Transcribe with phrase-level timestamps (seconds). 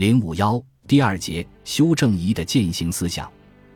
[0.00, 0.58] 零五幺
[0.88, 3.30] 第二节修正仪的践行思想。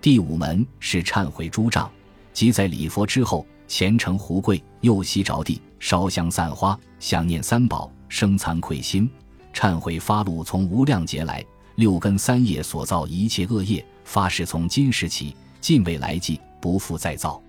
[0.00, 1.88] 第五门是忏悔诸障，
[2.32, 9.08] 即在礼佛之后，虔诚胡跪，右膝着地，烧香散花，想念三宝，生惭愧心，
[9.54, 11.40] 忏悔发露从无量劫来
[11.76, 17.40] 六根三业所造一切恶业，发誓从今时起，尽未来际，不复再造。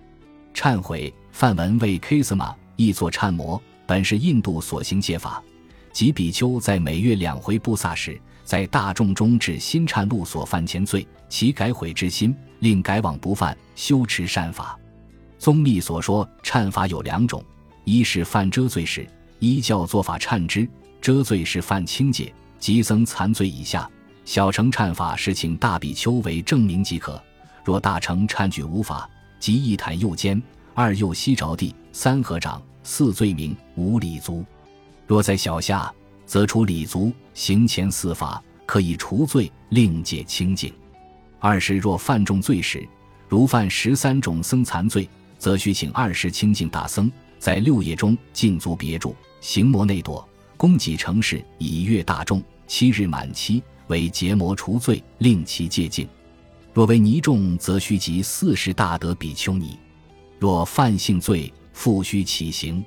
[0.54, 5.42] 忏悔梵文为 k i s m a 译作忏摩，本是印度所行戒法，
[5.92, 8.16] 即比丘在每月两回布萨时。
[8.50, 14.76] 在大众中治新忏路所犯前罪，其改悔之心，令改往不犯，修持善法。
[15.38, 17.44] 宗密所说忏法有两种：
[17.84, 19.06] 一是犯遮罪时，
[19.38, 20.66] 依教做法忏之；
[21.00, 23.88] 遮罪是犯轻戒，即增残罪以下。
[24.24, 27.22] 小乘忏法是请大比丘为证明即可。
[27.64, 30.42] 若大乘忏举无法，即一袒右肩，
[30.74, 34.44] 二右膝着地，三合掌，四罪名，无礼足。
[35.06, 35.94] 若在小下。
[36.26, 40.72] 则出礼足，行前四法，可以除罪，另解清净。
[41.40, 42.88] 二是若犯重罪时，
[43.28, 45.08] 如犯十三种僧残罪，
[45.40, 50.24] 则需请二十清净大僧，在六夜中禁足别住，行魔内躲，
[50.56, 52.40] 供给城市，以悦大众。
[52.68, 56.08] 七日满期，为结魔除罪，令其戒净。
[56.72, 59.76] 若为尼众，则需集四十大德比丘尼。
[60.38, 62.84] 若犯性罪，复须起刑。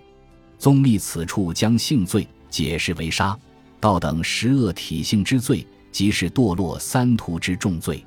[0.58, 2.26] 宗密此处将性罪。
[2.50, 3.38] 解释为杀
[3.84, 8.02] 道等十恶体性之罪，即是堕落三途之重罪。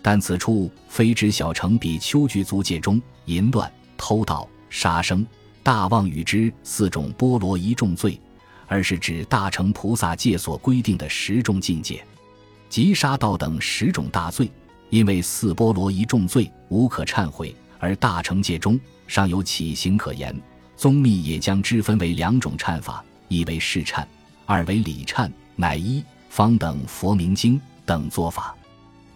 [0.00, 5.26] 但此处非指小乘比丘具足戒中淫乱、偷盗、杀生、
[5.62, 8.18] 大妄语之四种波罗夷重罪，
[8.66, 12.02] 而是指大乘菩萨戒所规定的十种境界，
[12.70, 14.50] 即杀盗等十种大罪。
[14.88, 20.34] 因为四波罗夷重罪无可忏悔，而大乘戒中尚有起刑可言，
[20.78, 23.04] 宗密也将之分为两种忏法。
[23.28, 24.02] 一为试忏，
[24.50, 28.52] 二为礼忏，乃一方等佛明经等做法。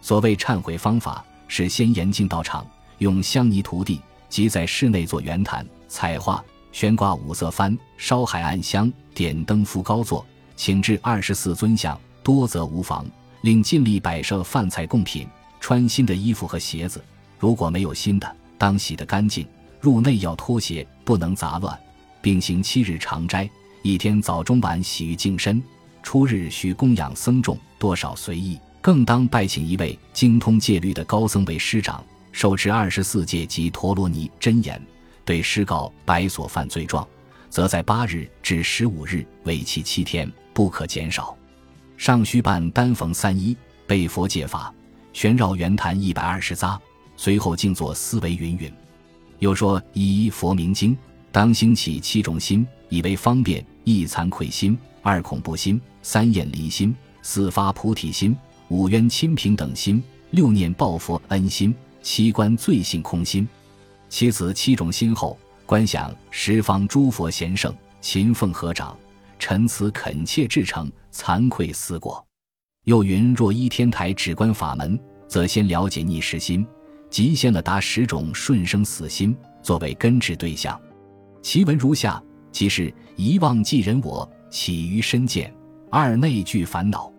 [0.01, 2.65] 所谓忏悔方法，是先严禁道场，
[2.99, 13.05] 用香泥涂地，即在室内做圆坛、彩画、悬挂五色幡、烧海岸香、点灯敷高座，请至二十四尊像，多则无妨。
[13.41, 15.27] 另尽力摆设饭菜贡品，
[15.59, 17.03] 穿新的衣服和鞋子。
[17.37, 19.45] 如果没有新的，当洗得干净。
[19.81, 21.77] 入内要脱鞋，不能杂乱，
[22.21, 23.49] 并行七日常斋。
[23.85, 25.61] 一天早中晚洗浴净身，
[26.01, 28.59] 初日需供养僧众，多少随意。
[28.81, 34.81] 更当拜请一位精通戒律的高僧为师长，手持二十四戒及陀罗尼真言，
[35.23, 37.07] 对师告白所犯罪状，
[37.47, 41.37] 则在八日至十五日，为期七天，不可减少。
[41.95, 44.73] 尚需办丹逢三一，背佛戒法，
[45.13, 46.75] 旋绕圆坛一百二十匝，
[47.15, 48.73] 随后静坐思维云云。
[49.37, 50.97] 又说一佛明经，
[51.31, 53.65] 当兴起七种心，以为方便。
[53.87, 58.35] 一惭愧心，二恐怖心，三厌离心，四发菩提心，
[58.67, 63.47] 五冤亲平等心，六念报佛恩心，七观罪性空心。
[64.09, 65.37] 其此七种心后，
[65.67, 68.97] 观想十方诸佛贤圣，勤奉合掌，
[69.37, 72.25] 陈词恳切至诚，惭愧思过。
[72.85, 76.65] 又云：若依天台止观法门，则先了解逆时心，
[77.11, 80.79] 即现了达十种顺生死心，作为根治对象。
[81.43, 82.19] 其文如下。
[82.55, 85.51] 其是一忘记人我，起于身见；
[85.91, 87.11] 二内具烦恼，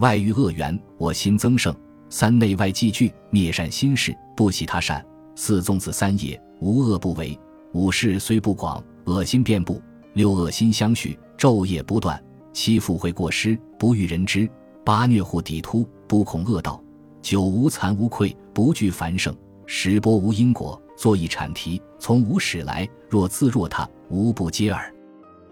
[0.00, 1.72] 外遇恶缘，我心增盛；
[2.10, 5.00] 三内外既惧，灭善心事，不喜他善；
[5.34, 7.34] 四纵子三业，无恶不为；
[7.72, 9.80] 五事虽不广，恶心遍布；
[10.12, 12.14] 六恶心相续，昼夜不断；
[12.52, 14.46] 七复会过失，不欲人知；
[14.84, 16.78] 八虐护抵突，不恐恶道；
[17.22, 19.32] 九无惭无愧，不惧繁盛；
[19.64, 20.78] 十波无因果。
[20.98, 24.92] 作一阐提，从无始来，若自若他，无不接耳。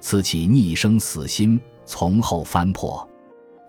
[0.01, 3.09] 此起逆生死心，从后翻破。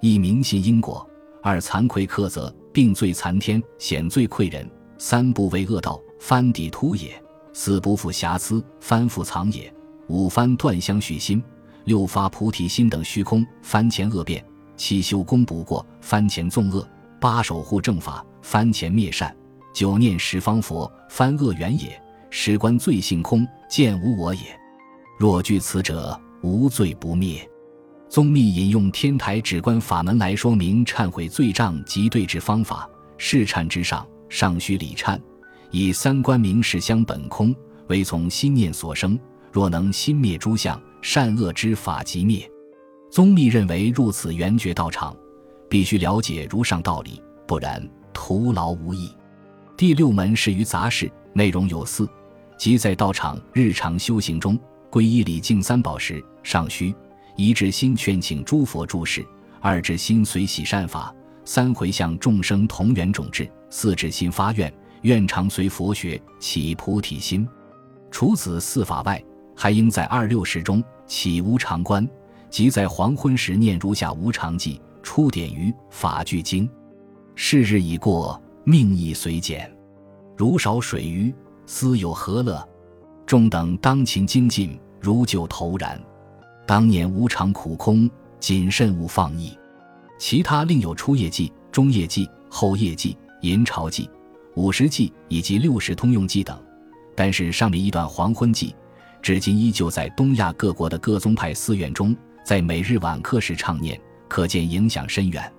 [0.01, 1.07] 一明信因果，
[1.41, 4.69] 二惭愧克责，并罪残天，显罪愧人。
[4.97, 7.09] 三不为恶道，翻底突也；
[7.53, 9.63] 四不负瑕疵，翻覆藏也；
[10.07, 11.43] 五翻断相续心，
[11.85, 14.41] 六发菩提心等虚空，翻前恶变；
[14.77, 16.85] 七修功补过，翻前纵恶；
[17.19, 19.35] 八守护正法，翻前灭善。
[19.73, 21.89] 九念十方佛，翻恶缘也；
[22.29, 24.41] 十观罪性空，见无我也。
[25.17, 27.49] 若具此者，无罪不灭。
[28.09, 32.89] 宗密引用天台止观法门来说明忏悔罪障及对治方法。
[33.17, 35.17] 是忏之上，尚需礼忏，
[35.71, 37.55] 以三观明示相本空，
[37.87, 39.17] 唯从心念所生。
[39.53, 42.49] 若能心灭诸相，善恶之法即灭。
[43.09, 45.15] 宗密认为，入此圆觉道场，
[45.69, 47.81] 必须了解如上道理，不然
[48.13, 49.09] 徒劳无益。
[49.77, 52.05] 第六门是于杂事，内容有四：
[52.57, 54.59] 即在道场日常修行中，
[54.95, 56.95] 皈依礼敬三宝时，尚需
[57.35, 59.21] 一至心劝请诸佛注释；
[59.59, 61.13] 二至心随喜善法，
[61.43, 67.45] 三回向众生同源种智，四至心发愿，愿常随佛学起菩提心。
[68.09, 69.21] 除此四法外，
[69.53, 72.07] 还应在二六时中起无常观，
[72.49, 76.69] 即在黄昏时念如下无常记，出典于法句经。
[77.35, 79.69] 是日已过，命亦随减，
[80.37, 82.65] 如少水鱼，斯有何乐？
[83.25, 86.01] 众等当勤精进，如旧投然。
[86.65, 88.09] 当年无常苦空。
[88.37, 89.57] 谨慎勿放逸，
[90.19, 94.07] 其他另有初业记、中业记、后业记、银朝记、
[94.55, 96.61] 五十记以及六十通用记等。
[97.15, 98.75] 但是上面一段黄昏记，
[99.19, 105.51] 至今依旧在东亚各国的各宗派寺院中，在每日晚课时唱念，可见影响深远。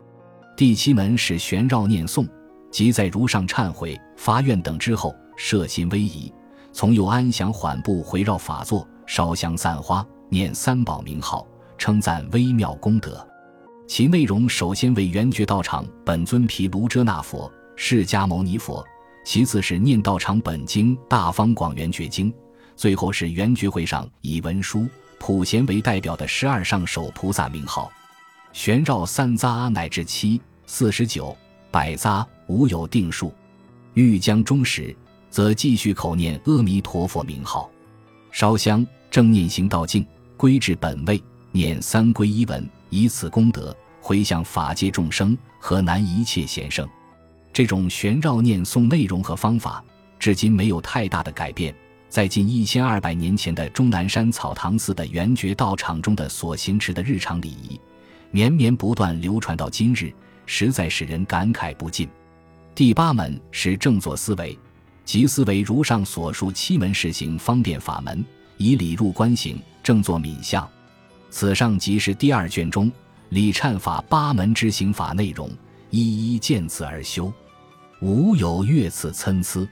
[0.56, 2.28] 第七门是旋绕念诵，
[2.70, 6.32] 即在如上忏悔、发愿等之后，摄心威仪，
[6.72, 11.46] 从右安详缓步回绕法座，烧香散花，念三宝名号。
[11.78, 13.22] 称赞微妙功德，
[13.86, 18.82] 其内容首先为圆觉道场本尊毗卢遮那佛、释迦牟尼佛，
[19.26, 22.32] 其次是念道场本经《大方广圆觉经》，
[22.76, 24.88] 最后是圆觉会上以文殊、
[25.18, 27.92] 普贤为代表的十二上首菩萨名号。
[28.54, 31.36] 旋绕三匝乃至七、四十九、
[31.70, 33.30] 百匝无有定数。
[33.92, 34.96] 欲将终时，
[35.28, 37.70] 则继续口念阿弥陀佛名号，
[38.36, 40.06] 烧香正念行道境，
[40.36, 41.18] 归至本位。
[41.52, 46.86] 念三皈依文，以此功德回向法界众生，何难一切贤圣？
[47.50, 49.82] 这种玄绕念诵内容和方法，
[50.18, 51.74] 至今没有太大的改变。
[52.10, 57.80] 在近一千二百年前的终南山草堂寺的圆觉道场中的所行持的日常礼仪，
[58.30, 60.12] 绵绵不断流传到今日，
[60.44, 62.06] 实在使人感慨不尽。
[62.74, 64.58] 第八门是正坐思维，
[65.06, 68.22] 即思维如上所述七门实行方便法门，
[68.56, 70.68] 以理入观行，正坐冥相。
[71.30, 72.90] 此上即是第二卷中
[73.28, 75.48] 礼忏法八门之行法内容，
[75.90, 77.32] 一一见此而修，
[78.00, 79.66] 无有越次参差。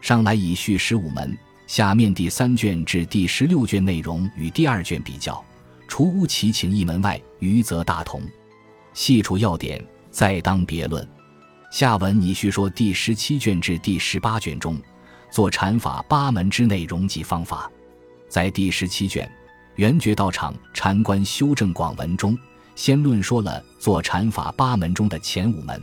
[0.00, 1.36] 上来已序十五门，
[1.66, 5.44] 下面第三卷至第十六卷内容与第二卷比较，
[5.88, 8.22] 除其情一门外，余则大同。
[8.94, 11.06] 细处要点，再当别论。
[11.70, 14.80] 下文你需说第十七卷至第十八卷中
[15.30, 17.70] 做禅法八门之内容及方法，
[18.28, 19.30] 在第十七卷。
[19.76, 22.36] 圆觉道场禅观修正广文中，
[22.74, 25.80] 先论说了做禅法八门中的前五门，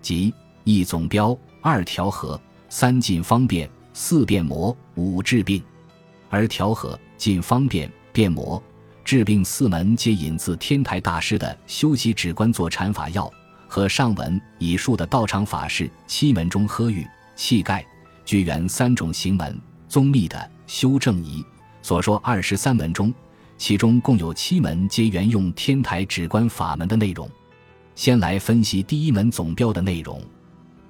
[0.00, 0.32] 即
[0.64, 5.62] 一总标、二调和、三进方便、四变魔、五治病。
[6.30, 8.62] 而调和、进方便、变魔、
[9.04, 13.26] 治病四门皆引自天台大师的《修习止观做禅法要》
[13.68, 17.06] 和上文已述的道场法事七门中呵玉、
[17.36, 17.86] 气盖、
[18.24, 19.56] 具缘三种行门
[19.88, 21.44] 宗密的修正仪。
[21.82, 23.14] 所说二十三门中，
[23.56, 27.30] 其中共有七门皆沿用天台止观法门的内容。
[27.94, 30.20] 先来分析第一门总标的内容。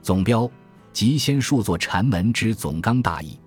[0.02, 0.50] 总标
[0.92, 3.38] 即先述作禅门之总纲大意。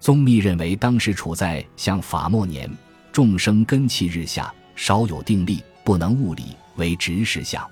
[0.00, 2.70] 宗密认为，当时处在像法末年，
[3.12, 7.68] 众生根气日下，少有定力，不能物理为直事相。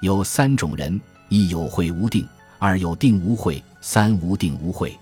[0.00, 2.26] 有三种人：一有慧无定，
[2.58, 4.96] 二有定无慧，三无定无慧。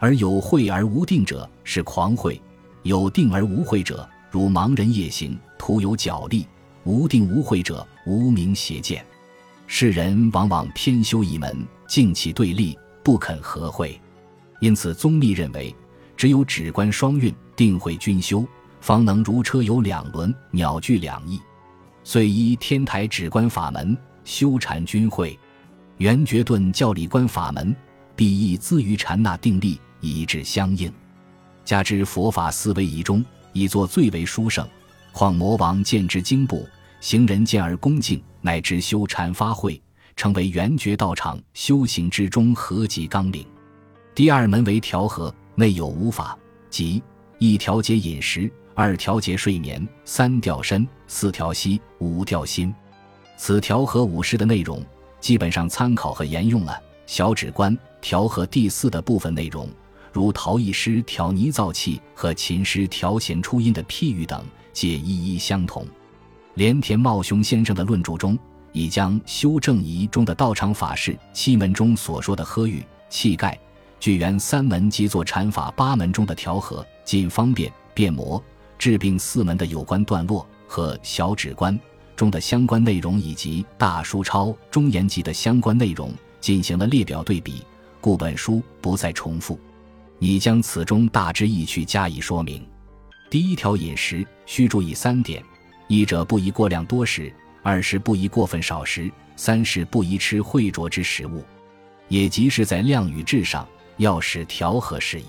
[0.00, 2.40] 而有慧而无定者是狂慧。
[2.82, 6.44] 有定而无慧者，如盲人夜行，徒有脚力；
[6.84, 9.02] 无定无慧者，无名邪见。
[9.66, 13.98] 世人往往偏修一门，静气对立，不肯合会。
[14.60, 15.74] 因此，宗密认为，
[16.16, 18.46] 只有止观双运，定慧均修，
[18.82, 21.40] 方能如车有两轮，鸟具两翼。
[22.02, 25.38] 遂依天台止观法门修禅均会，
[25.98, 27.74] 圆觉顿教理观法门
[28.16, 30.92] 必亦资于禅那定力，以致相应。
[31.64, 34.66] 加之佛法思维仪中，以作最为殊胜。
[35.12, 36.68] 况魔王见之惊怖，
[37.00, 39.80] 行人见而恭敬，乃至修禅发慧，
[40.16, 43.46] 成为圆觉道场修行之中合集纲领。
[44.14, 46.36] 第二门为调和，内有五法，
[46.68, 47.02] 即
[47.38, 52.74] 一调节饮食，二调节睡眠，三调身，四调息，五调心。
[53.36, 54.82] 此调和五式的内容，
[55.20, 59.68] 基本上参考和沿用了小指观调和第四的部分内容。
[60.12, 65.84] 如陶艺师调泥造器和琴师调弦出音的譬喻等，皆一一相同。
[66.54, 68.38] 连田茂雄先生的论著中，
[68.70, 73.58] 已将修正仪中的道场法事七门中所说的呵玉、气盖、
[73.98, 78.40] 具缘三门及作禅法八门中的调和、进方便、变魔、
[78.78, 81.76] 治病四门的有关段落和小指观
[82.14, 87.62] 中的相关内容，以及大书抄中言集的相关内容进行了列表对比，
[88.00, 89.58] 故本书不再重复。
[90.18, 92.66] 你将此中大致意趣加以说明。
[93.30, 95.42] 第一条饮食需注意三点：
[95.88, 101.42] 一者不宜过量多食；二是不宜过分少食，三是不宜吃秽浊之食物，
[102.08, 103.66] 也即是在量与质上
[103.96, 105.26] 要使调和适宜。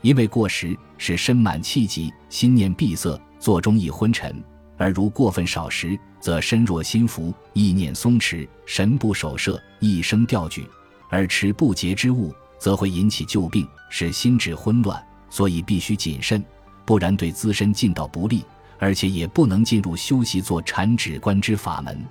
[0.00, 4.32] 因为过食使身满气急，心念闭塞，坐中易昏沉；
[4.76, 10.62] 而如过分少食，则身弱心浮，意念松弛，神不守舍，一生吊举；
[11.08, 15.02] 而持不洁之物，则会引起旧病，使心智混乱。
[15.28, 16.42] 所以必须谨慎，
[16.84, 18.44] 不然对自身尽道不利，
[18.78, 22.02] 而且也不能进入修习做禅止观之法门。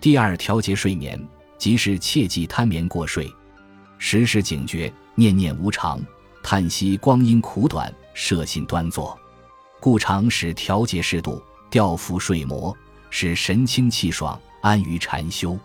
[0.00, 1.22] 第二，调节睡眠，
[1.58, 3.30] 即是切忌贪眠过睡，
[3.98, 6.00] 时时警觉，念念无常。
[6.42, 9.16] 叹息光阴苦短，摄心端坐，
[9.80, 12.76] 故常使调节适度，调伏睡魔，
[13.10, 15.58] 使神清气爽，安于禅修。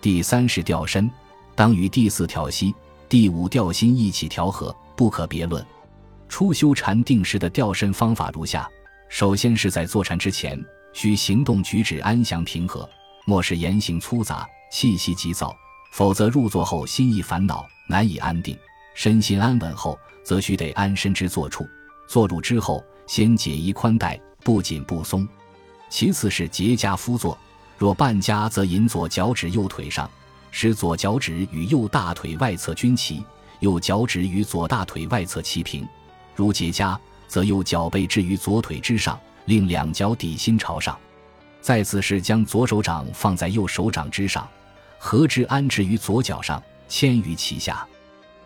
[0.00, 1.10] 第三是调身，
[1.54, 2.74] 当与第四调息、
[3.08, 5.64] 第五调心一起调和，不可别论。
[6.28, 8.68] 初修禅定时的调身方法如下：
[9.08, 10.62] 首先是在坐禅之前，
[10.92, 12.88] 需行动举止安详平和，
[13.26, 15.54] 莫使言行粗杂、气息急躁，
[15.92, 18.56] 否则入座后心意烦恼，难以安定。
[18.94, 19.98] 身心安稳后。
[20.26, 21.64] 则须得安身之坐处，
[22.08, 25.24] 坐入之后，先解衣宽带，不紧不松。
[25.88, 27.36] 其次是结痂敷坐，
[27.78, 30.10] 若半痂，则引左脚趾右腿上，
[30.50, 33.24] 使左脚趾与右大腿外侧均齐，
[33.60, 35.86] 右脚趾与左大腿外侧齐平。
[36.34, 40.98] 如结痂，则右脚背置于左腿之上，令两脚底心朝上。
[41.60, 44.46] 再次是将左手掌放在右手掌之上，
[44.98, 47.86] 合之安置于左脚上，牵于其下。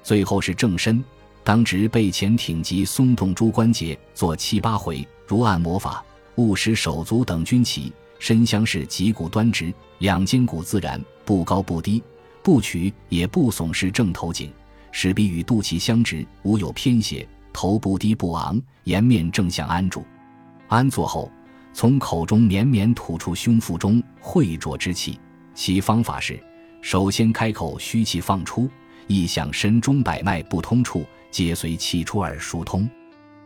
[0.03, 1.03] 最后是正身。
[1.43, 6.05] 当直背前挺及松动诸关节，做七八回，如按摩法。
[6.37, 12.03] 勿使手足等均齐，身相是，脊骨端直，两肩骨自然，不高不低，
[12.43, 14.53] 不曲也不耸，是正头颈，
[14.93, 17.27] 使臂与肚脐相直，无有偏斜。
[17.53, 20.05] 头不低不昂，颜面正向安住。
[20.69, 21.31] 安坐后，
[21.73, 25.19] 从口中绵绵吐出胸腹中秽浊之气。
[25.53, 26.41] 其方法是：
[26.81, 28.71] 首先开口虚气放出，
[29.09, 31.05] 意向身中百脉不通处。
[31.31, 32.89] 皆随气出而疏通。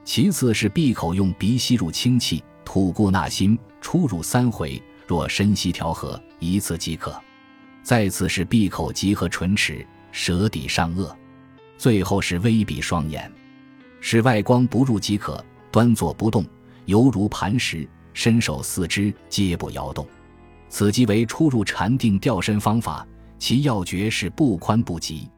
[0.05, 4.83] 其次是闭口用鼻吸入清气，吐故纳新，出入三回。
[5.07, 7.15] 若深吸调和，一次即可。
[7.83, 11.15] 再次是闭口集合唇齿，舌抵上颚。
[11.77, 13.31] 最后是微闭双眼，
[14.01, 15.45] 使外光不入即可。
[15.71, 16.45] 端坐不动，
[16.87, 20.07] 犹如磐石，伸手四肢皆不摇动。
[20.69, 23.07] 此即为初入禅定调身方法。
[23.37, 25.29] 其要诀是不宽不急。